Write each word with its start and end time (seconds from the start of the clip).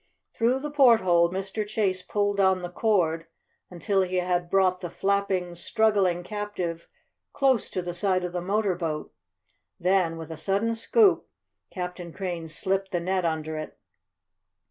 Through 0.33 0.61
the 0.61 0.71
porthole 0.71 1.29
Mr. 1.31 1.63
Chase 1.63 2.01
pulled 2.01 2.39
on 2.39 2.63
the 2.63 2.71
cord 2.71 3.27
until 3.69 4.01
he 4.01 4.15
had 4.15 4.49
brought 4.49 4.79
the 4.81 4.89
flapping, 4.89 5.53
struggling 5.53 6.23
captive 6.23 6.87
close 7.33 7.69
to 7.69 7.83
the 7.83 7.93
side 7.93 8.23
of 8.23 8.33
the 8.33 8.41
motor 8.41 8.73
boat. 8.73 9.11
Then, 9.79 10.17
with 10.17 10.31
a 10.31 10.37
sudden 10.37 10.73
scoop, 10.73 11.27
Captain 11.69 12.11
Crane 12.11 12.47
slipped 12.47 12.89
the 12.91 12.99
net 12.99 13.25
under 13.25 13.57
it. 13.57 13.77